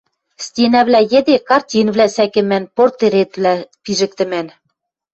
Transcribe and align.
Стенӓвлӓ 0.45 1.01
йӹде 1.11 1.35
картинвлӓ 1.49 2.07
сӓкӹмӓн, 2.15 2.63
портретвлӓ 2.75 3.53
пижӹктӹмӓн 3.83 4.47